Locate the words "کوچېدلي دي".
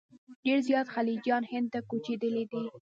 1.89-2.63